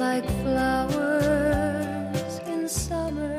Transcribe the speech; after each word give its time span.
like 0.00 0.24
flowers 0.40 2.40
in 2.46 2.64
summer. 2.64 3.38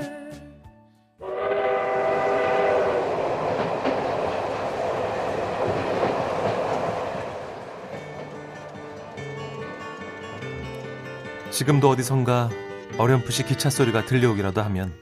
지금도 11.49 11.89
어디선가 11.89 12.49
어렴풋이 12.97 13.45
기차 13.45 13.69
소리가 13.69 14.05
들려오기라도 14.05 14.61
하면 14.61 14.93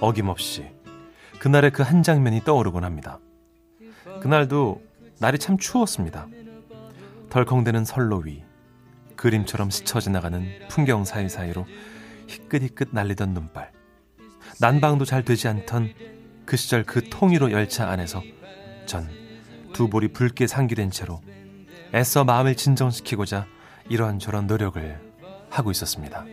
어김없이 0.00 0.66
그날의 1.40 1.70
그 1.70 1.82
한 1.82 2.02
장면이 2.02 2.42
떠오르곤 2.44 2.84
합니다. 2.84 3.18
그날도 4.20 4.82
날이 5.20 5.38
참 5.38 5.56
추웠습니다. 5.56 6.26
덜컹대는 7.30 7.84
선로 7.84 8.18
위 8.18 8.42
그림처럼 9.18 9.68
스쳐 9.70 10.00
지나가는 10.00 10.48
풍경 10.70 11.04
사이사이로 11.04 11.66
희끗희끗 12.28 12.88
날리던 12.92 13.34
눈발. 13.34 13.72
난방도 14.60 15.04
잘 15.04 15.22
되지 15.22 15.48
않던 15.48 15.92
그 16.46 16.56
시절 16.56 16.84
그 16.84 17.06
통일호 17.10 17.50
열차 17.50 17.90
안에서 17.90 18.22
전 18.86 19.28
두 19.72 19.88
볼이 19.88 20.08
붉게 20.08 20.46
상기된 20.46 20.90
채로 20.90 21.20
애써 21.94 22.24
마음을 22.24 22.54
진정시키고자 22.54 23.46
이런저런 23.88 24.46
노력을 24.46 25.00
하고 25.50 25.70
있었습니다. 25.70 26.24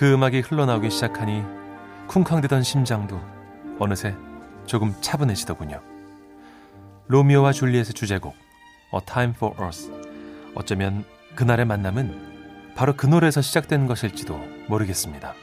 그 0.00 0.10
음악이 0.14 0.40
흘러나오기 0.40 0.88
시작하니 0.88 1.42
쿵쾅대던 2.06 2.62
심장도 2.62 3.20
어느새 3.78 4.16
조금 4.64 4.94
차분해지더군요. 5.02 5.82
로미오와 7.08 7.52
줄리엣의 7.52 7.92
주제곡 7.92 8.34
A 8.94 9.00
Time 9.04 9.34
for 9.36 9.54
Us 9.62 9.92
어쩌면 10.54 11.04
그날의 11.34 11.66
만남은 11.66 12.72
바로 12.74 12.96
그 12.96 13.04
노래에서 13.04 13.42
시작된 13.42 13.86
것일지도 13.86 14.40
모르겠습니다. 14.68 15.34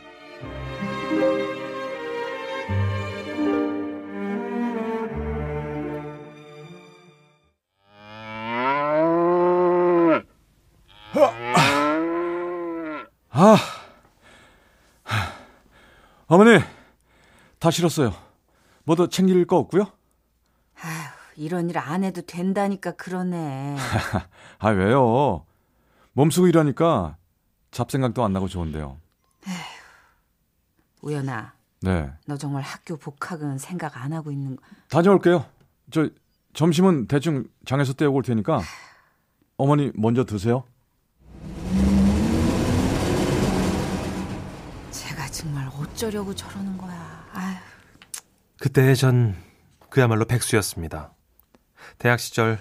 다 17.67 17.71
실었어요. 17.71 18.13
뭐 18.85 18.95
더 18.95 19.07
챙길 19.07 19.45
거 19.45 19.57
없고요? 19.57 19.81
아휴, 20.81 21.09
이런 21.35 21.69
일 21.69 21.77
안 21.77 22.05
해도 22.05 22.21
된다니까 22.21 22.91
그러네. 22.91 23.75
아, 24.59 24.69
왜요? 24.69 25.45
몸쓰고 26.13 26.47
일하니까 26.47 27.17
잡생각도 27.71 28.23
안 28.23 28.31
나고 28.31 28.47
좋은데요. 28.47 28.97
에휴, 29.47 29.55
우연아. 31.01 31.55
네. 31.81 32.09
너 32.25 32.37
정말 32.37 32.63
학교 32.63 32.95
복학은 32.95 33.57
생각 33.57 33.97
안 34.01 34.13
하고 34.13 34.31
있는 34.31 34.55
거. 34.55 34.63
다녀올게요. 34.87 35.45
저 35.91 36.07
점심은 36.53 37.07
대충 37.07 37.43
장에서 37.65 37.91
떼어올 37.91 38.23
테니까 38.23 38.61
어머니 39.57 39.91
먼저 39.93 40.23
드세요. 40.23 40.63
정말 45.29 45.69
어쩌려고 45.77 46.33
저러는 46.33 46.75
거야. 46.79 47.26
그때 48.59 48.95
전 48.95 49.35
그야말로 49.89 50.25
백수였습니다. 50.25 51.13
대학 51.97 52.19
시절 52.19 52.59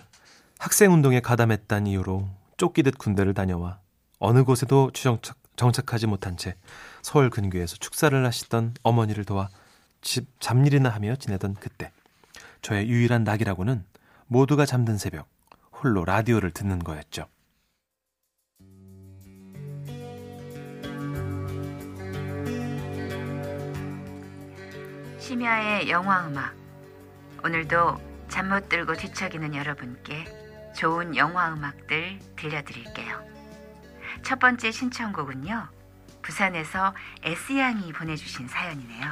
학생 0.59 0.93
운동에 0.93 1.21
가담했다는 1.21 1.87
이유로 1.87 2.29
쫓기듯 2.57 2.99
군대를 2.99 3.35
다녀와 3.35 3.81
어느 4.19 4.45
곳에도 4.45 4.91
주정착, 4.93 5.37
정착하지 5.57 6.07
못한 6.07 6.37
채 6.37 6.57
서울 7.03 7.31
근교에서 7.31 7.77
축사를 7.77 8.25
하시던 8.25 8.75
어머니를 8.83 9.25
도와 9.25 9.49
집 10.01 10.29
잡일이나 10.41 10.89
하며 10.89 11.17
지내던 11.17 11.55
그때 11.55 11.93
저의 12.63 12.89
유일한 12.89 13.25
낙이라고는 13.25 13.85
모두가 14.27 14.67
잠든 14.67 14.99
새벽 14.99 15.29
홀로 15.73 16.05
라디오를 16.05 16.51
듣는 16.51 16.79
거였죠. 16.79 17.27
심야의 25.27 25.91
영화 25.91 26.25
음악. 26.29 26.55
오늘도 27.43 27.99
잠 28.29 28.49
못 28.49 28.69
들고 28.69 28.95
뒤척이는 28.95 29.57
여러분께 29.57 30.25
좋은 30.77 31.17
영화 31.17 31.53
음악들 31.53 32.21
들려드릴게요. 32.37 33.21
첫 34.23 34.39
번째 34.39 34.71
신청곡은요. 34.71 35.67
부산에서 36.23 36.95
S양이 37.25 37.93
보내주신 37.93 38.47
사연이네요. 38.47 39.05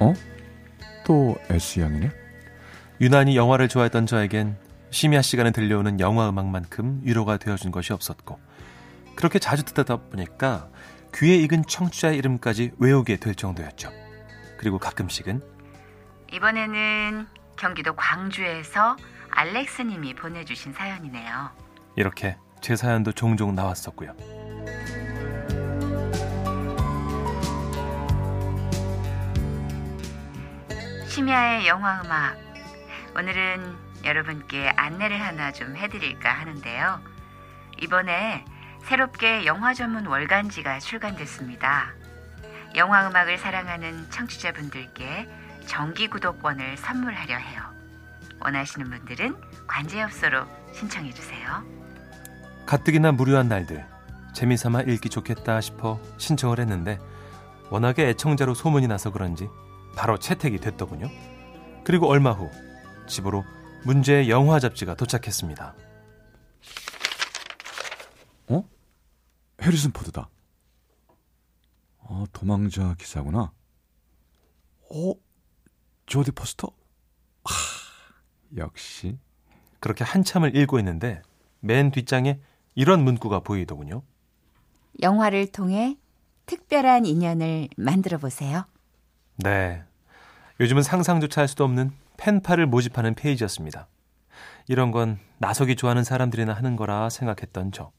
어? 0.00 0.12
또 1.06 1.36
S양이네? 1.48 2.10
유난히 3.00 3.34
영화를 3.34 3.68
좋아했던 3.68 4.04
저에겐 4.04 4.58
심야 4.90 5.22
시간에 5.22 5.52
들려오는 5.52 6.00
영화 6.00 6.28
음악만큼 6.28 7.00
위로가 7.02 7.38
되어준 7.38 7.70
것이 7.70 7.94
없었고 7.94 8.38
그렇게 9.16 9.38
자주 9.38 9.64
듣다 9.64 9.84
보니까 9.96 10.68
귀에 11.14 11.36
익은 11.36 11.64
청취자의 11.66 12.18
이름까지 12.18 12.72
외우게 12.78 13.16
될 13.16 13.34
정도였죠. 13.34 13.99
그리고 14.60 14.78
가끔씩은 14.78 15.40
이번에는 16.32 17.26
경기도 17.56 17.96
광주에서 17.96 18.94
알렉스 19.30 19.80
님이 19.80 20.12
보내주신 20.12 20.74
사연이네요. 20.74 21.50
이렇게 21.96 22.36
제 22.60 22.76
사연도 22.76 23.10
종종 23.10 23.54
나왔었고요. 23.54 24.14
심야의 31.08 31.66
영화 31.66 32.02
음악. 32.02 32.36
오늘은 33.16 33.78
여러분께 34.04 34.74
안내를 34.76 35.22
하나 35.22 35.52
좀 35.52 35.74
해드릴까 35.74 36.30
하는데요. 36.30 37.00
이번에 37.80 38.44
새롭게 38.82 39.46
영화 39.46 39.72
전문 39.72 40.04
월간지가 40.04 40.80
출간됐습니다. 40.80 41.94
영화 42.76 43.08
음악을 43.08 43.38
사랑하는 43.38 44.10
청취자분들께 44.10 45.28
정기 45.66 46.08
구독권을 46.08 46.76
선물하려 46.76 47.36
해요. 47.36 47.62
원하시는 48.40 48.88
분들은 48.88 49.36
관제엽소로 49.66 50.46
신청해 50.72 51.12
주세요. 51.12 51.62
가뜩이나 52.66 53.12
무료한 53.12 53.48
날들 53.48 53.84
재미삼아 54.34 54.82
읽기 54.82 55.08
좋겠다 55.08 55.60
싶어 55.60 56.00
신청을 56.18 56.60
했는데 56.60 56.98
워낙에 57.70 58.08
애청자로 58.10 58.54
소문이 58.54 58.86
나서 58.86 59.10
그런지 59.10 59.48
바로 59.96 60.18
채택이 60.18 60.58
됐더군요. 60.58 61.08
그리고 61.84 62.08
얼마 62.08 62.32
후 62.32 62.50
집으로 63.06 63.44
문제의 63.84 64.30
영화 64.30 64.60
잡지가 64.60 64.94
도착했습니다. 64.94 65.74
어? 68.48 68.64
해리슨 69.62 69.90
포드다. 69.92 70.28
어, 72.10 72.24
도망자 72.32 72.96
기사구나. 72.98 73.52
어, 74.92 75.14
조디 76.06 76.32
포스터? 76.32 76.66
하, 77.44 77.54
역시. 78.56 79.16
그렇게 79.78 80.02
한참을 80.02 80.56
읽고 80.56 80.80
있는데 80.80 81.22
맨 81.60 81.92
뒷장에 81.92 82.40
이런 82.74 83.04
문구가 83.04 83.40
보이더군요. 83.40 84.02
영화를 85.00 85.52
통해 85.52 85.96
특별한 86.46 87.06
인연을 87.06 87.68
만들어 87.76 88.18
보세요. 88.18 88.64
네. 89.36 89.84
요즘은 90.58 90.82
상상조차 90.82 91.42
할 91.42 91.48
수도 91.48 91.62
없는 91.62 91.92
펜팔을 92.16 92.66
모집하는 92.66 93.14
페이지였습니다. 93.14 93.86
이런 94.66 94.90
건 94.90 95.20
나석이 95.38 95.76
좋아하는 95.76 96.02
사람들이나 96.02 96.52
하는 96.54 96.74
거라 96.74 97.08
생각했던 97.08 97.70
저. 97.70 97.92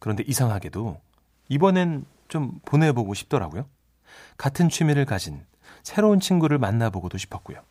그런데 0.00 0.24
이상하게도 0.26 1.00
이번엔 1.48 2.04
좀 2.28 2.60
보내보고 2.64 3.14
싶더라고요. 3.14 3.66
같은 4.36 4.68
취미를 4.68 5.04
가진 5.04 5.44
새로운 5.82 6.20
친구를 6.20 6.58
만나보고도 6.58 7.18
싶었고요. 7.18 7.62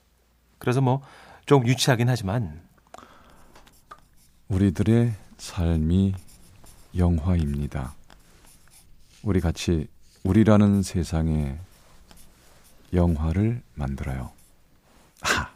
그래서 0.60 0.82
뭐 0.82 1.02
좀 1.48 1.66
유치하긴 1.66 2.10
하지만 2.10 2.62
우리들의 4.50 5.14
삶이 5.38 6.14
영화입니다. 6.98 7.94
우리 9.24 9.40
같이 9.40 9.88
우리라는 10.24 10.84
세상에 10.84 11.58
영화를 12.94 13.62
만들어요. 13.76 14.32
하. 15.22 15.50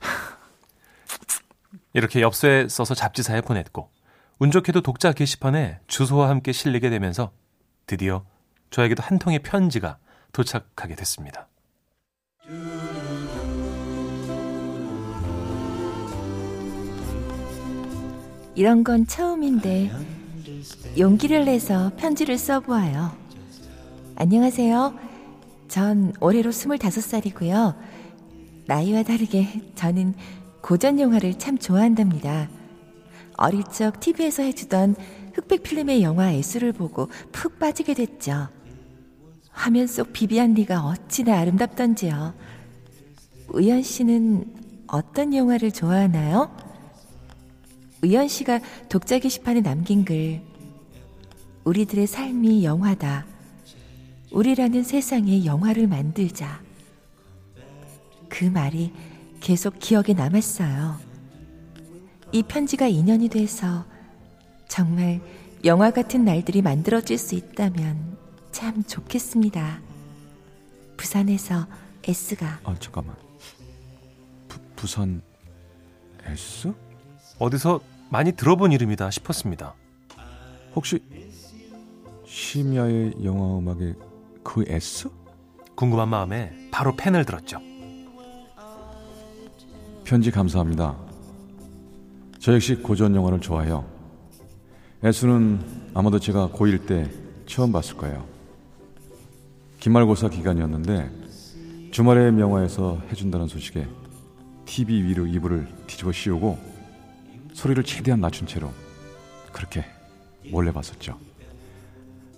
이렇게 1.94 2.20
엽서에 2.20 2.66
써서 2.66 2.96
잡지사에 2.96 3.40
보냈고 3.40 3.88
운 4.40 4.50
좋게도 4.50 4.80
독자 4.80 5.12
게시판에 5.12 5.78
주소와 5.86 6.28
함께 6.28 6.50
실리게 6.50 6.90
되면서 6.90 7.30
드디어 7.92 8.24
저에게도 8.70 9.02
한 9.02 9.18
통의 9.18 9.40
편지가 9.40 9.98
도착하게 10.32 10.94
됐습니다. 10.94 11.46
이런 18.54 18.82
건 18.82 19.06
처음인데 19.06 19.90
용기를 20.98 21.44
내서 21.44 21.92
편지를 21.98 22.38
써보아요. 22.38 23.14
안녕하세요. 24.16 24.98
전 25.68 26.14
올해로 26.18 26.50
25살이고요. 26.50 27.76
나이와 28.68 29.02
다르게 29.02 29.70
저는 29.74 30.14
고전 30.62 30.98
영화를 30.98 31.38
참 31.38 31.58
좋아한답니다. 31.58 32.48
어릴 33.36 33.64
적 33.64 34.00
TV에서 34.00 34.44
해주던 34.44 34.96
흑백 35.34 35.62
필름의 35.62 36.02
영화 36.02 36.32
애수를 36.32 36.72
보고 36.72 37.08
푹 37.32 37.58
빠지게 37.58 37.94
됐죠. 37.94 38.48
화면 39.50 39.86
속 39.86 40.12
비비안 40.12 40.54
리가 40.54 40.84
어찌나 40.84 41.38
아름답던지요. 41.38 42.34
의연 43.48 43.82
씨는 43.82 44.46
어떤 44.86 45.34
영화를 45.34 45.72
좋아하나요? 45.72 46.50
의연 48.02 48.28
씨가 48.28 48.60
독자 48.88 49.18
게시판에 49.18 49.60
남긴 49.60 50.04
글. 50.04 50.40
우리들의 51.64 52.06
삶이 52.06 52.64
영화다. 52.64 53.26
우리라는 54.32 54.82
세상에 54.82 55.44
영화를 55.44 55.86
만들자. 55.86 56.60
그 58.28 58.44
말이 58.44 58.92
계속 59.40 59.78
기억에 59.78 60.14
남았어요. 60.14 60.96
이 62.32 62.42
편지가 62.42 62.88
인연이 62.88 63.28
돼서 63.28 63.84
정말 64.72 65.20
영화 65.66 65.90
같은 65.90 66.24
날들이 66.24 66.62
만들어질 66.62 67.18
수 67.18 67.34
있다면 67.34 68.16
참 68.52 68.82
좋겠습니다. 68.82 69.82
부산에서 70.96 71.66
S가 72.02 72.58
아 72.64 72.74
잠깐만. 72.80 73.14
부, 74.48 74.58
부산 74.74 75.20
S? 76.24 76.72
어디서 77.38 77.80
많이 78.08 78.32
들어본 78.32 78.72
이름이다 78.72 79.10
싶었습니다. 79.10 79.74
혹시 80.74 81.00
심야의 82.24 83.16
영화 83.24 83.58
음악의 83.58 83.94
그 84.42 84.64
S? 84.66 85.10
궁금한 85.74 86.08
마음에 86.08 86.70
바로 86.70 86.96
펜을 86.96 87.26
들었죠. 87.26 87.58
편지 90.04 90.30
감사합니다. 90.30 90.96
저 92.38 92.54
역시 92.54 92.76
고전 92.76 93.14
영화를 93.14 93.38
좋아해요. 93.38 93.91
S는 95.02 95.58
아마도 95.94 96.18
제가 96.20 96.48
고1 96.50 96.86
때 96.86 97.10
처음 97.46 97.72
봤을 97.72 97.96
거예요. 97.96 98.24
기말고사 99.80 100.28
기간이었는데 100.28 101.10
주말에 101.90 102.30
명화에서 102.30 103.00
해준다는 103.10 103.48
소식에 103.48 103.86
TV 104.64 105.02
위로 105.02 105.26
이불을 105.26 105.66
뒤집어 105.88 106.12
씌우고 106.12 106.56
소리를 107.52 107.82
최대한 107.82 108.20
낮춘 108.20 108.46
채로 108.46 108.70
그렇게 109.52 109.84
몰래 110.50 110.72
봤었죠. 110.72 111.18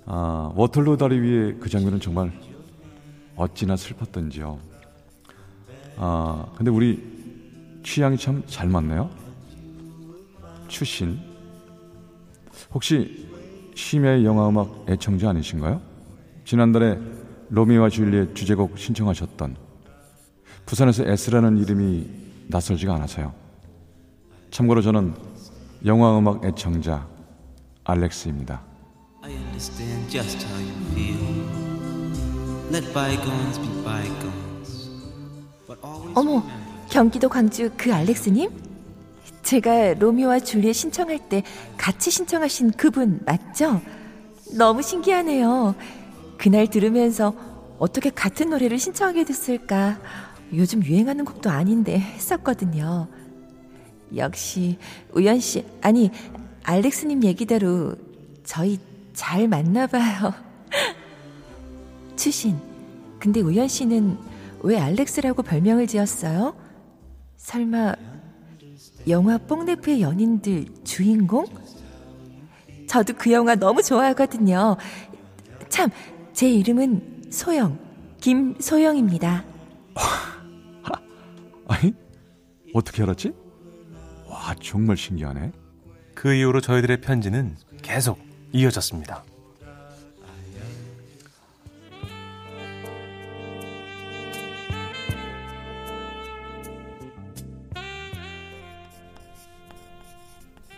아, 0.07 0.51
워털루 0.57 0.97
다리 0.97 1.19
위에 1.19 1.55
그 1.61 1.69
장면은 1.69 2.01
정말 2.01 2.33
어찌나 3.37 3.77
슬펐던지요. 3.77 4.59
아, 5.97 6.47
근데 6.57 6.71
우리 6.71 7.03
취향이 7.85 8.17
참 8.17 8.43
잘 8.47 8.69
맞네요. 8.69 9.11
추신. 10.67 11.34
혹시 12.73 13.29
심야의 13.75 14.25
영화 14.25 14.49
음악 14.49 14.87
애청자 14.89 15.31
아니신가요? 15.31 15.81
지난달에 16.45 16.99
로미오와 17.51 17.89
줄리엣 17.89 18.35
주제곡 18.35 18.79
신청하셨던 18.79 19.57
부산에서 20.67 21.05
S라는 21.05 21.59
이름이 21.59 22.07
낯설지가 22.49 22.95
않아서요. 22.95 23.33
참고로 24.51 24.83
저는 24.83 25.15
영화 25.85 26.17
음악 26.19 26.45
애청자 26.45 27.07
알렉스입니다. 27.85 28.63
I 29.23 29.33
understand 29.33 30.11
just 30.11 30.47
how 30.47 30.61
you 30.61 30.73
feel. 30.93 31.45
Let 32.71 32.93
bygones 32.93 33.59
be 33.61 33.69
bygones. 33.83 34.91
But 35.67 35.81
always 35.85 36.15
어머, 36.15 36.43
경기도 36.89 37.29
광주 37.29 37.71
그 37.77 37.93
알렉스님? 37.93 38.51
제가 39.55 39.95
로미오와 39.95 40.41
줄리엣 40.41 40.75
신청할 40.75 41.29
때 41.29 41.45
같이 41.77 42.11
신청하신 42.11 42.73
그분 42.73 43.21
맞죠? 43.25 43.81
너무 44.57 44.83
신기하네요. 44.83 45.77
그날 46.39 46.67
들으면서 46.67 47.33
어떻게 47.79 48.11
같은 48.11 48.51
노래를 48.51 48.81
신청하게 48.81 49.23
됐을까? 49.23 50.01
요즘 50.53 50.85
유행하는 50.85 51.25
곡도 51.25 51.51
아닌데 51.51 52.01
했었거든요. 52.01 53.07
역시 54.17 54.77
우연 55.13 55.39
씨, 55.39 55.65
아니 55.81 56.11
알렉스님 56.65 57.23
얘기대로 57.23 57.95
저희 58.43 58.81
잘 59.13 59.47
맞나 59.47 59.87
봐요. 59.87 60.35
추신, 62.17 62.59
근데 63.21 63.41
우연 63.41 63.69
씨는 63.69 64.19
왜 64.65 64.81
알렉스라고 64.81 65.45
별명을 65.45 65.87
지었어요? 65.87 66.57
설마 67.37 67.95
영화 69.09 69.39
뽕네프의 69.39 70.01
연인들 70.01 70.67
주인공? 70.85 71.47
저도 72.89 73.15
그 73.15 73.33
영화 73.33 73.55
너무 73.55 73.83
좋아하거든요. 73.83 74.77
참, 75.69 75.91
제 76.33 76.51
이름은 76.51 77.25
소영, 77.31 77.79
김소영입니다. 78.21 79.45
아니, 81.67 81.95
어떻게 82.73 83.03
알았지? 83.03 83.33
와, 84.29 84.55
정말 84.63 84.97
신기하네. 84.97 85.53
그 86.15 86.33
이후로 86.33 86.61
저희들의 86.61 87.01
편지는 87.01 87.57
계속 87.83 88.19
이어졌습니다. 88.53 89.25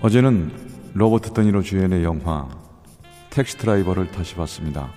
어제는 0.06 0.52
로버트 0.94 1.32
드니로 1.32 1.62
주연의 1.62 2.04
영화 2.04 2.48
택시 3.28 3.58
드라이버를 3.58 4.12
다시 4.12 4.36
봤습니다. 4.36 4.92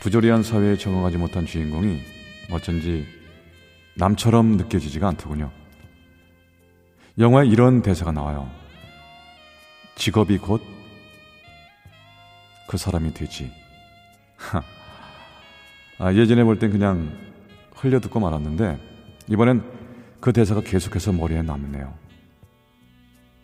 부조리한 0.00 0.44
사회에 0.44 0.76
적응하지 0.76 1.18
못한 1.18 1.44
주인공이 1.44 1.98
어쩐지 2.52 3.04
남처럼 3.96 4.58
느껴지지가 4.58 5.08
않더군요. 5.08 5.50
영화에 7.18 7.48
이런 7.48 7.82
대사가 7.82 8.12
나와요. 8.12 8.48
직업이 9.96 10.38
곧 10.38 10.62
그 12.68 12.76
사람이 12.78 13.12
되지. 13.12 13.50
아, 15.98 16.14
예전에 16.14 16.44
볼 16.44 16.60
땐 16.60 16.70
그냥 16.70 17.12
흘려듣고 17.74 18.20
말았는데 18.20 18.78
이번엔 19.30 19.64
그 20.20 20.32
대사가 20.32 20.60
계속해서 20.60 21.12
머리에 21.12 21.42
남네요. 21.42 22.01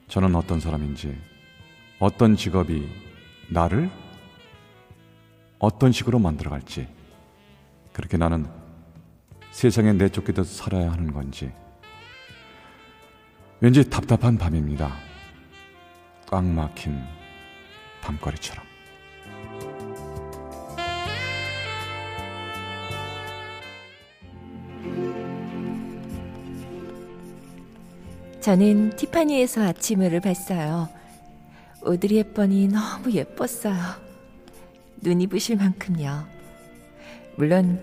저는 0.09 0.35
어떤 0.35 0.59
사람인지, 0.59 1.17
어떤 1.99 2.35
직업이 2.35 2.89
나를 3.51 3.91
어떤 5.59 5.93
식으로 5.93 6.19
만들어갈지, 6.19 6.89
그렇게 7.93 8.17
나는 8.17 8.47
세상에 9.51 9.93
내쫓기듯 9.93 10.47
살아야 10.47 10.93
하는 10.93 11.13
건지, 11.13 11.53
왠지 13.61 13.89
답답한 13.89 14.39
밤입니다. 14.39 14.97
꽉 16.31 16.45
막힌 16.45 17.03
밤거리처럼. 18.03 18.65
저는 28.49 28.97
티파니에서 28.97 29.61
아침을 29.61 30.21
봤어요. 30.21 30.89
오드리 31.83 32.17
헵번이 32.17 32.69
너무 32.69 33.13
예뻤어요. 33.13 33.77
눈이 35.03 35.27
부실 35.27 35.57
만큼요. 35.57 36.25
물론 37.37 37.83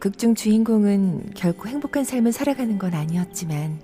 극중 0.00 0.34
주인공은 0.34 1.34
결코 1.34 1.68
행복한 1.68 2.02
삶을 2.02 2.32
살아가는 2.32 2.76
건 2.78 2.94
아니었지만 2.94 3.78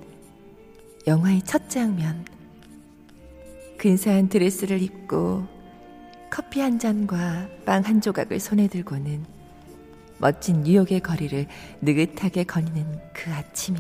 영화의 1.07 1.43
첫 1.43 1.71
장면 1.71 2.25
근사한 3.77 4.29
드레스를 4.29 4.83
입고 4.83 5.47
커피 6.31 6.59
한 6.59 6.81
잔과 6.81 7.47
빵 7.65 7.85
한 7.85 8.01
조각을 8.01 8.41
손에 8.41 8.67
들고는 8.67 9.25
멋진 10.19 10.65
뉴욕의 10.65 10.99
거리를 10.99 11.47
느긋하게 11.81 12.43
거니는 12.43 12.99
그 13.15 13.33
아침이 13.33 13.79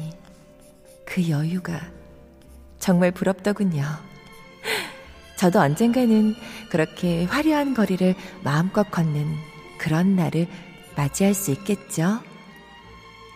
그 1.04 1.28
여유가 1.28 1.98
정말 2.88 3.11
부럽더군요. 3.11 3.85
저도 5.37 5.61
언젠가는 5.61 6.35
그렇게 6.71 7.26
화려한 7.26 7.75
거리를 7.75 8.14
마음껏 8.42 8.90
걷는 8.90 9.26
그런 9.76 10.16
날을 10.16 10.47
맞이할 10.97 11.35
수 11.35 11.50
있겠죠. 11.50 12.21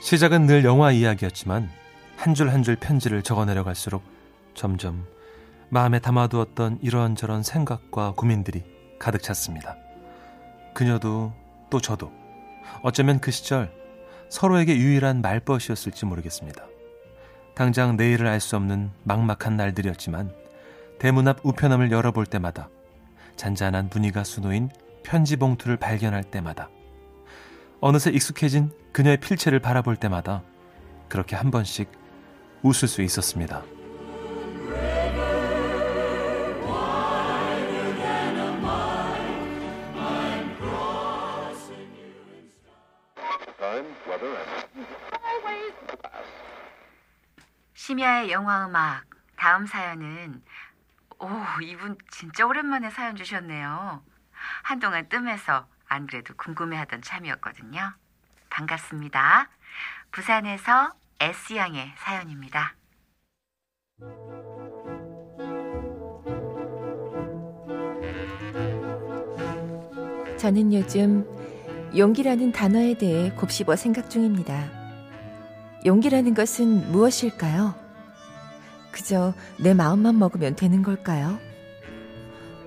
시작은 0.01 0.47
늘 0.47 0.65
영화 0.65 0.91
이야기였지만 0.91 1.69
한줄 2.17 2.49
한 2.49 2.63
줄 2.63 2.77
편지를 2.77 3.21
적어 3.23 3.45
내려갈수록 3.45 4.03
점점 4.55 5.05
마음에 5.69 5.99
담아두었던 5.99 6.79
이런저런 6.81 7.43
생각과 7.43 8.15
고민들이 8.17 8.65
가득 8.99 9.23
찼습니다. 9.23 9.77
그녀도 10.73 11.35
또 11.69 11.79
저도 11.79 12.11
어쩌면 12.83 13.21
그 13.21 13.31
시절 13.31 13.71
서로에게 14.31 14.79
유일한 14.79 15.21
말벗이었을지 15.21 16.07
모르겠습니다. 16.07 16.72
당장 17.63 17.97
내일을 17.97 18.27
알 18.27 18.41
수 18.41 18.57
없는 18.57 18.91
막막한 19.05 19.57
날들이었지만 19.57 20.33
대문 20.99 21.29
앞 21.29 21.47
우편함을 21.47 21.93
열어볼 21.93 22.27
때마다 22.27 22.69
잔잔한 23.37 23.89
무늬가 23.89 24.25
수놓인 24.25 24.69
편지 25.05 25.37
봉투를 25.37 25.77
발견할 25.77 26.25
때마다 26.25 26.71
어느새 27.81 28.11
익숙해진 28.11 28.73
그녀의 28.91 29.19
필체를 29.19 29.61
바라볼 29.61 29.95
때마다 29.95 30.43
그렇게 31.09 31.37
한 31.37 31.53
번씩 31.53 31.89
웃을 32.65 32.89
수 32.89 33.01
있었습니다. 33.01 33.63
심야의 47.83 48.31
영화 48.31 48.65
음악 48.65 49.03
다음 49.35 49.67
사연은 49.67 50.41
오 51.19 51.29
이분 51.61 51.99
진짜 52.13 52.47
오랜만에 52.47 52.91
사연 52.91 53.17
주셨네요. 53.17 54.05
한동안 54.63 55.09
뜸해서 55.09 55.67
안 55.89 56.07
그래도 56.07 56.33
궁금해하던 56.37 57.03
참이었거든요. 57.03 57.93
반갑습니다. 58.51 59.51
부산에서 60.13 60.93
S양의 61.19 61.95
사연입니다. 61.97 62.77
저는 70.39 70.73
요즘 70.73 71.27
용기라는 71.99 72.53
단어에 72.53 72.97
대해 72.97 73.33
곱씹어 73.33 73.75
생각 73.75 74.09
중입니다. 74.09 74.82
용기라는 75.85 76.35
것은 76.35 76.93
무엇일까요? 76.93 77.75
그저 78.93 79.35
내 79.59 79.75
마음만 79.75 80.19
먹으면 80.19 80.55
되는 80.55 80.83
걸까요? 80.83 81.39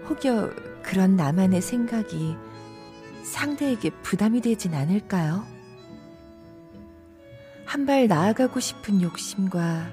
혹여 0.09 0.51
그런 0.83 1.15
나만의 1.15 1.61
생각이 1.61 2.35
상대에게 3.23 3.89
부담이 4.01 4.41
되진 4.41 4.73
않을까요? 4.73 5.45
한 7.65 7.85
발 7.85 8.07
나아가고 8.07 8.59
싶은 8.59 9.01
욕심과 9.01 9.87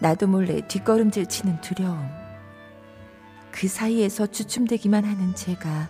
나도 0.00 0.26
몰래 0.26 0.66
뒷걸음질 0.68 1.26
치는 1.26 1.60
두려움. 1.60 2.08
그 3.50 3.68
사이에서 3.68 4.26
주춤되기만 4.26 5.04
하는 5.04 5.34
제가 5.34 5.88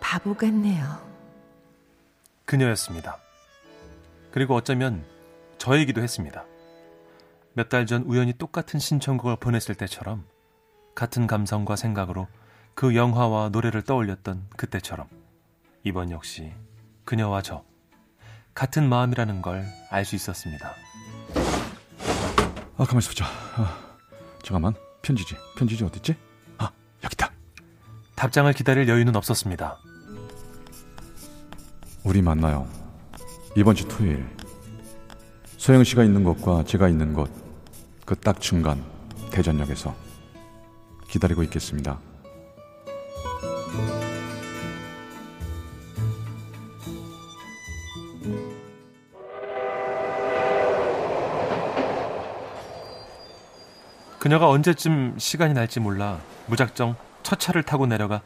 바보 0.00 0.34
같네요. 0.34 0.84
그녀였습니다. 2.44 3.18
그리고 4.34 4.56
어쩌면 4.56 5.04
저이기도 5.58 6.02
했습니다. 6.02 6.44
몇 7.54 7.68
달 7.68 7.86
전 7.86 8.02
우연히 8.02 8.32
똑같은 8.32 8.80
신청곡을 8.80 9.36
보냈을 9.36 9.76
때처럼 9.76 10.26
같은 10.96 11.28
감성과 11.28 11.76
생각으로 11.76 12.26
그 12.74 12.96
영화와 12.96 13.50
노래를 13.50 13.82
떠올렸던 13.82 14.48
그때처럼 14.56 15.06
이번 15.84 16.10
역시 16.10 16.52
그녀와 17.04 17.42
저 17.42 17.64
같은 18.54 18.88
마음이라는 18.88 19.40
걸 19.40 19.64
알 19.90 20.04
수 20.04 20.16
있었습니다. 20.16 20.74
아, 22.76 22.84
가만 22.84 22.98
있어 22.98 23.10
보자. 23.10 23.24
아, 23.56 23.78
잠깐만. 24.42 24.74
편지지. 25.02 25.36
편지지 25.56 25.84
어딨지? 25.84 26.16
아, 26.58 26.72
여기 27.04 27.12
있다. 27.14 27.30
답장을 28.16 28.52
기다릴 28.52 28.88
여유는 28.88 29.14
없었습니다. 29.14 29.78
우리 32.02 32.20
만나요. 32.20 32.68
이번 33.56 33.74
주 33.74 33.86
토요일. 33.86 34.26
소영 35.58 35.84
씨가 35.84 36.04
있는 36.04 36.24
곳과 36.24 36.64
제가 36.64 36.88
있는 36.88 37.14
곳, 37.14 37.30
그 38.04 38.14
딱 38.16 38.40
중간 38.40 38.84
대전역에서 39.30 39.94
기다리고 41.08 41.42
있겠습니다. 41.44 41.98
그녀가 54.18 54.48
언제쯤 54.48 55.18
시간이 55.18 55.52
날지 55.54 55.80
몰라 55.80 56.18
무작정 56.46 56.96
첫 57.22 57.38
차를 57.38 57.62
타고 57.62 57.86
내려가 57.86 58.22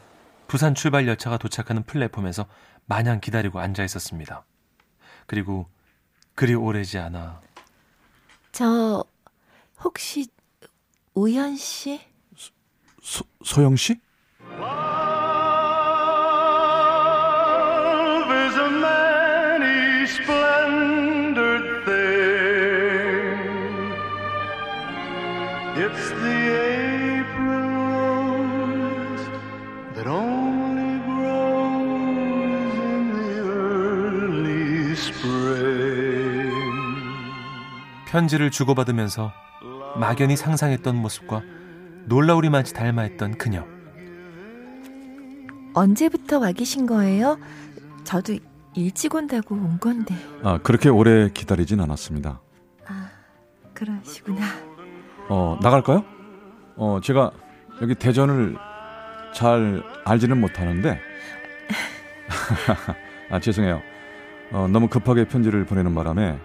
부산 0.47 0.75
출발 0.75 1.07
열차가 1.09 1.39
도착하는 1.39 1.83
플랫폼에서 1.83 2.47
마냥 2.87 3.21
기다리고 3.21 3.59
앉아 3.61 3.85
있었습니다. 3.85 4.45
그리고 5.29 5.69
그리 6.35 6.55
오래지 6.55 6.99
않아 6.99 7.41
저 8.51 9.05
혹시 9.85 10.27
우연 11.15 11.55
씨? 11.57 12.01
소, 13.03 13.25
소영 13.45 13.77
씨? 13.77 14.01
Love 16.99 18.33
is 18.33 18.57
a 18.57 18.69
many 18.71 20.05
splendored 20.07 20.68
편지를 38.09 38.51
주고받으면서 38.51 39.33
막연히 39.97 40.37
상상했던 40.37 40.97
모습과 40.97 41.43
놀라우리만치 42.07 42.73
닮아있던 42.73 43.37
그녀. 43.37 43.65
언제부터 45.75 46.39
와 46.39 46.53
계신 46.53 46.87
거예요? 46.87 47.39
저도 48.05 48.39
일찍 48.75 49.15
온다고 49.15 49.55
온 49.55 49.79
건데. 49.79 50.15
아, 50.43 50.59
그렇게 50.59 50.89
오래 50.89 51.29
기다리진 51.33 51.81
않았습니다. 51.81 52.41
그러시구나. 53.75 54.41
어, 55.29 55.59
나갈까요? 55.63 56.05
어, 56.77 56.99
제가 57.03 57.31
여기 57.83 57.95
대전을 57.95 58.57
잘 59.35 59.85
알지는 60.05 60.41
못하는데. 60.41 60.99
아, 63.31 63.39
죄송해요. 63.39 63.81
어, 64.51 64.67
너무 64.67 64.89
급하게 64.89 65.29
편지를 65.29 65.65
보내는 65.65 65.95
바람에 65.95 66.39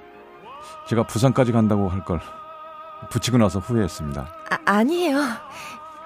제가 0.87 1.03
부산까지 1.03 1.51
간다고 1.51 1.89
할 1.89 2.03
걸 2.03 2.19
붙이고 3.09 3.37
나서 3.37 3.59
후회했습니다. 3.59 4.21
아, 4.49 4.57
아니에요. 4.65 5.19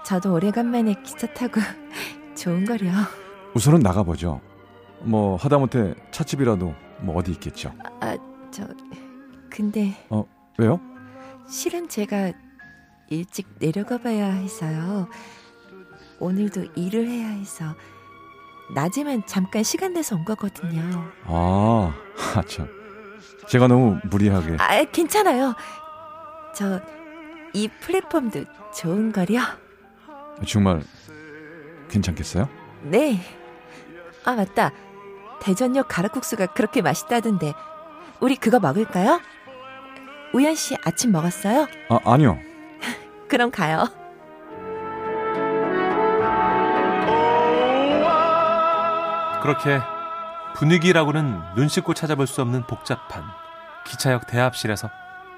저도 0.03 0.33
오래간만에 0.33 0.95
기차 1.03 1.27
타고 1.33 1.59
좋은 2.35 2.65
거려. 2.65 2.89
우선은 3.53 3.79
나가보죠. 3.81 4.41
뭐, 5.01 5.35
하다못해 5.35 5.93
찻집이라도 6.11 6.73
뭐 7.01 7.15
어디 7.17 7.31
있겠죠. 7.31 7.71
아, 8.01 8.15
저 8.51 8.67
근데 9.49 9.95
어, 10.09 10.25
왜요? 10.57 10.79
실은 11.47 11.87
제가 11.87 12.31
일찍 13.09 13.47
내려가 13.59 13.97
봐야 13.99 14.25
해서요. 14.25 15.07
오늘도 16.19 16.65
일을 16.75 17.07
해야 17.07 17.27
해서 17.29 17.65
낮에만 18.73 19.23
잠깐 19.27 19.61
시간 19.63 19.93
내서 19.93 20.15
온 20.15 20.25
거거든요. 20.25 20.81
아, 21.25 21.93
아, 22.35 22.41
참. 22.47 22.67
제가 23.49 23.67
너무 23.67 23.99
무리하게. 24.03 24.57
아, 24.59 24.83
괜찮아요. 24.91 25.55
저 26.53 26.97
이 27.57 27.67
플랫폼도 27.67 28.43
좋은 28.71 29.11
거려. 29.11 29.39
정말 30.47 30.83
괜찮겠어요? 31.89 32.47
네. 32.83 33.19
아, 34.25 34.33
맞다. 34.35 34.71
대전역 35.39 35.87
가락국수가 35.87 36.47
그렇게 36.47 36.83
맛있다던데. 36.83 37.53
우리 38.19 38.35
그거 38.35 38.59
먹을까요? 38.59 39.19
우연 40.33 40.53
씨 40.55 40.75
아침 40.83 41.11
먹었어요? 41.11 41.67
아, 41.89 41.99
아니요. 42.05 42.37
그럼 43.27 43.49
가요. 43.49 43.85
그렇게 49.41 49.79
분위기라고는 50.57 51.39
눈 51.55 51.67
씻고 51.67 51.93
찾아볼 51.93 52.25
수 52.25 52.41
없는 52.41 52.65
복잡한 52.65 53.23
기차역 53.85 54.25
대합실에서 54.25 54.89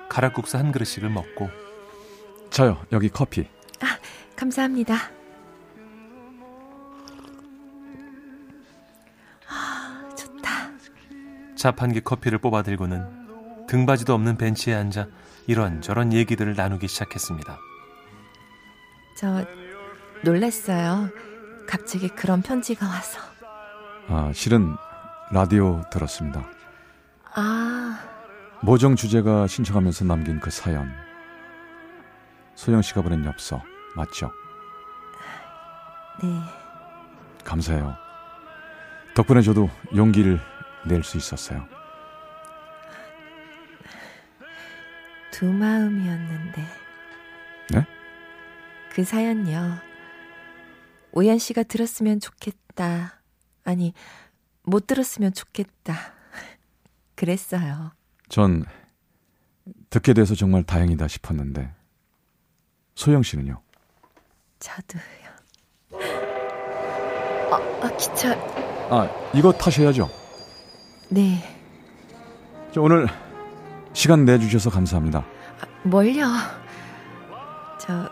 가락국수 0.08 0.58
한 0.58 0.72
그릇씩을 0.72 1.10
먹고 1.10 1.50
저요, 2.50 2.82
여기 2.92 3.10
커피. 3.10 3.48
감사합니다. 4.36 4.96
아, 9.50 10.10
좋다. 10.16 10.50
자판기 11.58 12.00
커피를 12.00 12.38
뽑아 12.38 12.64
들고는 12.64 13.68
등받이도 13.68 14.14
없는 14.14 14.38
벤치에 14.38 14.74
앉아 14.74 15.08
이런저런 15.48 16.14
얘기들을 16.14 16.56
나누기 16.56 16.88
시작했습니다. 16.88 17.60
저 19.18 19.46
놀랐어요. 20.24 21.10
갑자기 21.68 22.08
그런 22.08 22.42
편지가 22.42 22.88
와서. 22.88 23.20
아, 24.08 24.32
실은 24.34 24.76
라디오 25.32 25.84
들었습니다. 25.92 26.44
아, 27.36 28.00
모정 28.62 28.96
주제가 28.96 29.48
신청하면서 29.48 30.06
남긴 30.06 30.40
그 30.40 30.50
사연. 30.50 30.92
소영 32.56 32.82
씨가 32.82 33.02
보낸 33.02 33.24
엽서 33.26 33.62
맞죠? 33.96 34.32
네. 36.22 36.28
감사해요. 37.44 37.96
덕분에 39.16 39.42
저도 39.42 39.70
용기를 39.96 40.40
낼 40.88 41.04
수 41.04 41.18
있었어요. 41.18 41.66
두 45.32 45.46
마음이었는데. 45.46 46.66
네? 47.72 47.86
그 48.92 49.04
사연요. 49.04 49.78
오연 51.12 51.38
씨가 51.38 51.64
들었으면 51.64 52.20
좋겠다. 52.20 53.22
아니, 53.64 53.94
못 54.70 54.88
들었으면 54.88 55.34
좋겠다. 55.34 55.96
그랬어요. 57.16 57.92
전 58.30 58.64
듣게 59.90 60.14
돼서 60.14 60.36
정말 60.36 60.64
다행이다 60.64 61.08
싶었는데 61.08 61.74
소영 62.96 63.24
씨는요? 63.24 63.62
저도요. 64.60 65.04
아, 67.52 67.56
아 67.82 67.98
기차. 67.98 68.34
아 68.92 69.10
이거 69.34 69.52
타셔야죠. 69.52 70.10
네. 71.10 71.42
저 72.72 72.82
오늘 72.82 73.08
시간 73.94 74.26
내 74.26 74.38
주셔서 74.38 74.70
감사합니다. 74.70 75.20
아, 75.20 75.88
뭘요? 75.88 76.26
저 77.80 78.10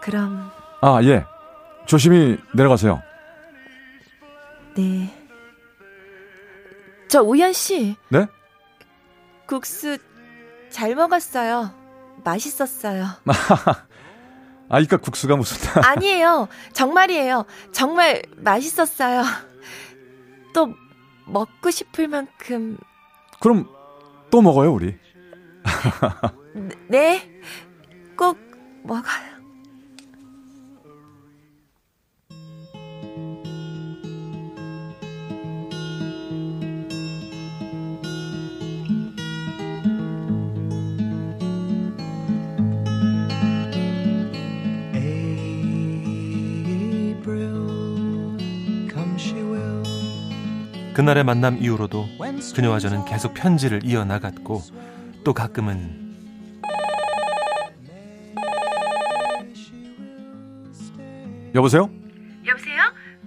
그럼 0.00 0.50
아 0.80 1.00
예, 1.02 1.24
조심히 1.86 2.38
내려가세요. 2.54 3.02
네. 4.76 5.21
저 7.12 7.20
우연 7.20 7.52
씨 7.52 7.94
네? 8.08 8.26
국수 9.46 9.98
잘 10.70 10.94
먹었어요. 10.94 11.70
맛있었어요. 12.24 13.04
아 14.70 14.80
이까 14.80 14.96
국수가 14.96 15.36
무슨 15.36 15.58
아니에요. 15.84 16.48
정말이에요. 16.72 17.44
정말 17.70 18.22
맛있었어요. 18.38 19.24
또 20.54 20.72
먹고 21.26 21.70
싶을 21.70 22.08
만큼 22.08 22.78
그럼 23.40 23.68
또 24.30 24.40
먹어요 24.40 24.72
우리. 24.72 24.96
네. 26.88 27.30
꼭 28.16 28.38
먹어요. 28.84 29.31
그날의 51.02 51.24
만남 51.24 51.58
이후로도 51.60 52.06
그녀와 52.54 52.78
저는 52.78 53.04
계속 53.06 53.34
편지를 53.34 53.80
이어나갔고 53.84 54.62
또 55.24 55.34
가끔은 55.34 56.14
여보세요? 61.56 61.90
여보세요? 62.46 62.82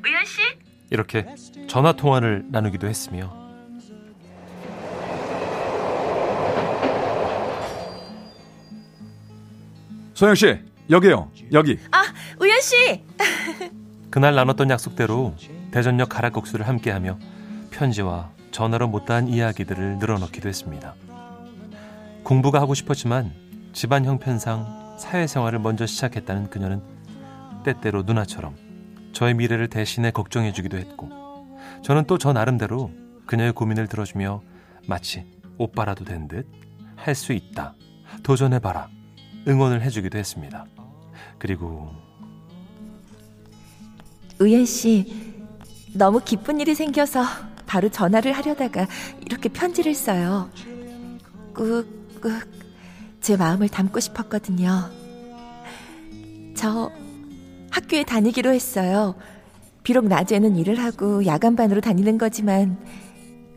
우연 0.05 0.23
씨? 0.23 0.41
이렇게 0.89 1.25
전화 1.67 1.91
통화를 1.91 2.45
나누기도 2.47 2.87
했으며 2.87 3.35
소영 10.13 10.35
씨 10.35 10.61
여기요 10.89 11.29
여기. 11.51 11.77
아, 11.91 12.05
우연 12.39 12.61
씨. 12.61 13.03
그날 14.09 14.33
나눴던 14.33 14.69
약속대로 14.69 15.35
대전역 15.71 16.07
가락국수를 16.07 16.69
함께하며 16.69 17.19
편지와 17.75 18.31
전화로 18.51 18.87
못다한 18.87 19.27
이야기들을 19.27 19.97
늘어놓기도 19.99 20.47
했습니다. 20.47 20.95
공부가 22.23 22.61
하고 22.61 22.73
싶었지만 22.73 23.33
집안 23.73 24.05
형편상 24.05 24.95
사회생활을 24.97 25.59
먼저 25.59 25.85
시작했다는 25.85 26.49
그녀는 26.49 26.81
때때로 27.65 28.03
누나처럼 28.03 28.55
저의 29.11 29.33
미래를 29.33 29.67
대신해 29.69 30.11
걱정해주기도 30.11 30.77
했고 30.77 31.09
저는 31.83 32.05
또 32.05 32.17
저 32.17 32.31
나름대로 32.31 32.91
그녀의 33.25 33.51
고민을 33.53 33.87
들어주며 33.87 34.41
마치 34.87 35.25
오빠라도 35.57 36.05
된 36.05 36.27
듯 36.27 36.47
할 36.95 37.13
수 37.13 37.33
있다 37.33 37.75
도전해봐라 38.23 38.87
응원을 39.47 39.81
해주기도 39.81 40.17
했습니다. 40.17 40.65
그리고 41.37 41.91
우연 44.39 44.65
씨 44.65 45.43
너무 45.93 46.21
기쁜 46.23 46.59
일이 46.61 46.73
생겨서 46.73 47.21
바로 47.75 47.89
전화를 47.89 48.31
하려다가 48.31 48.87
이렇게 49.25 49.49
편지를 49.49 49.93
써요. 49.93 50.49
꾹꾹 51.53 52.39
제 53.19 53.35
마음을 53.35 53.67
담고 53.67 53.99
싶었거든요. 53.99 54.89
저 56.55 56.89
학교에 57.71 58.05
다니기로 58.05 58.53
했어요. 58.53 59.15
비록 59.83 60.07
낮에는 60.07 60.55
일을 60.55 60.81
하고 60.81 61.25
야간반으로 61.25 61.81
다니는 61.81 62.17
거지만 62.17 62.77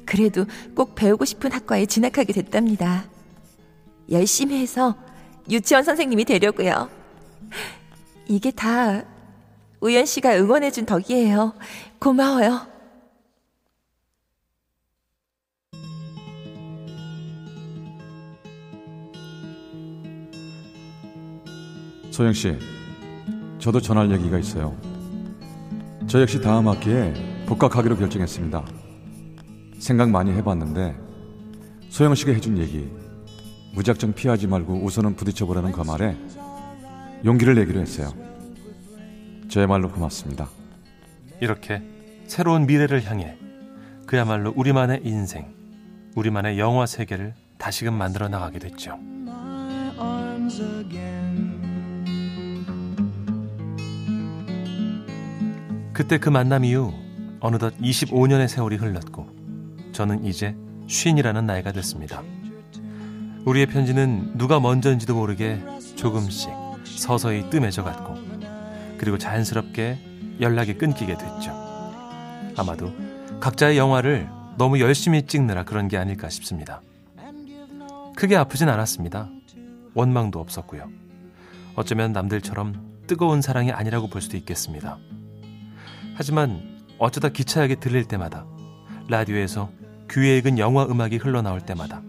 그래도 0.04 0.46
꼭 0.74 0.96
배우고 0.96 1.24
싶은 1.24 1.52
학과에 1.52 1.87
진학하게 1.87 2.33
됐답니다. 2.33 3.04
열심히 4.11 4.61
해서 4.61 4.96
유치원 5.48 5.85
선생님이 5.85 6.24
되려고요. 6.24 6.90
이게 8.26 8.50
다 8.50 9.04
우연 9.78 10.07
씨가 10.07 10.35
응원해준 10.38 10.87
덕이에요. 10.87 11.54
고마워요. 12.00 12.78
소영 22.18 22.33
씨, 22.33 22.59
저도 23.61 23.81
전할 23.81 24.11
얘기가 24.11 24.40
있어요. 24.40 24.76
저 26.09 26.20
역시 26.20 26.40
다음 26.40 26.66
학기에 26.66 27.14
복학하기로 27.46 27.96
결정했습니다. 27.96 28.64
생각 29.78 30.11
많이 30.11 30.33
해봤는데 30.33 30.96
소영 31.90 32.16
씨가 32.16 32.33
해준 32.33 32.59
얘기 32.59 32.90
무작정 33.72 34.14
피하지 34.14 34.48
말고 34.48 34.83
우선은 34.83 35.14
부딪혀보라는 35.14 35.70
그 35.70 35.81
말에 35.83 36.16
용기를 37.24 37.54
내기로 37.54 37.78
했어요. 37.78 38.12
저야말로 39.48 39.88
고맙습니다. 39.88 40.48
이렇게 41.40 41.85
새로운 42.26 42.66
미래를 42.66 43.09
향해 43.09 43.37
그야말로 44.07 44.52
우리만의 44.57 45.02
인생, 45.04 45.54
우리만의 46.16 46.59
영화 46.59 46.85
세계를 46.85 47.35
다시금 47.59 47.94
만들어 47.94 48.28
나가게 48.28 48.59
됐죠. 48.59 48.98
그때 55.98 56.16
그 56.16 56.28
만남 56.28 56.64
이후 56.64 56.94
어느덧 57.40 57.76
25년의 57.78 58.46
세월이 58.46 58.76
흘렀고 58.76 59.26
저는 59.90 60.24
이제 60.24 60.54
쉰이라는 60.87 61.44
나이가 61.44 61.72
됐습니다. 61.72 62.22
우리의 63.44 63.66
편지는 63.66 64.38
누가 64.38 64.61
먼저인지도 64.61 65.16
모르게 65.16 65.61
조금씩 65.96 66.50
서서히 66.84 67.50
뜸해져 67.50 67.82
갔고 67.82 68.14
그리고 68.96 69.18
자연스럽게 69.18 69.98
연락이 70.40 70.78
끊기게 70.78 71.18
됐죠. 71.18 71.50
아마도 72.56 72.92
각자의 73.40 73.76
영화를 73.76 74.28
너무 74.56 74.78
열심히 74.78 75.26
찍느라 75.26 75.64
그런 75.64 75.88
게 75.88 75.96
아닐까 75.96 76.28
싶습니다. 76.28 76.80
크게 78.14 78.37
아프진 78.37 78.68
않았습니다. 78.68 79.28
원망도 79.94 80.38
없었고요. 80.38 80.88
어쩌면 81.74 82.12
남들처럼 82.12 83.00
뜨거운 83.08 83.42
사랑이 83.42 83.72
아니라고 83.72 84.06
볼 84.06 84.22
수도 84.22 84.37
있겠습니다. 84.37 84.96
하지만 86.18 86.83
어쩌다 86.98 87.28
기차역에 87.28 87.76
들릴 87.76 88.04
때마다 88.04 88.44
라디오에서 89.09 89.70
귀에 90.11 90.38
익은 90.38 90.59
영화 90.59 90.85
음악이 90.85 91.16
흘러나올 91.16 91.61
때마다 91.61 92.02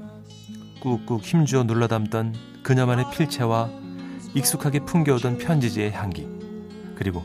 꾹꾹 0.82 1.20
힘주어 1.20 1.64
눌러담던 1.66 2.34
그녀만의 2.64 3.06
필체와 3.14 3.70
익숙하게 4.34 4.80
풍겨오던 4.80 5.38
편지지의 5.38 5.92
향기 5.92 6.28
그리고 6.96 7.24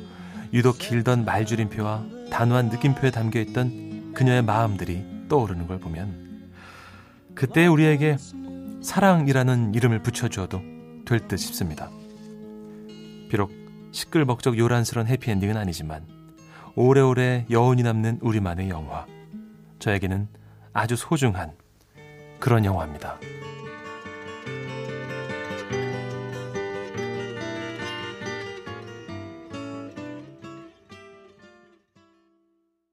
유독 0.52 0.76
길던 0.76 1.24
말줄임표와 1.24 2.04
단호한 2.30 2.68
느낌표에 2.68 3.10
담겨있던 3.10 4.12
그녀의 4.12 4.42
마음들이 4.42 5.06
떠오르는 5.30 5.66
걸 5.66 5.80
보면 5.80 6.52
그때 7.34 7.66
우리에게 7.66 8.18
사랑이라는 8.82 9.72
이름을 9.74 10.02
붙여주어도 10.02 10.60
될 11.06 11.28
듯 11.28 11.38
싶습니다. 11.38 11.90
비록 13.30 13.50
시끌벅적 13.92 14.58
요란스런 14.58 15.06
해피엔딩은 15.06 15.56
아니지만 15.56 16.13
오래오래 16.76 17.46
여운이 17.50 17.84
남는 17.84 18.18
우리만의 18.20 18.68
영화 18.68 19.06
저에게는 19.78 20.28
아주 20.72 20.96
소중한 20.96 21.52
그런 22.40 22.64
영화입니다. 22.64 23.18